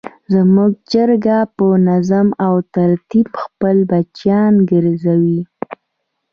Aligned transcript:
زموږ 0.33 0.71
چرګه 0.91 1.37
په 1.57 1.65
نظم 1.87 2.27
او 2.45 2.55
ترتیب 2.75 3.29
خپل 3.43 3.75
بچیان 3.89 4.53
ګرځوي. 4.71 5.41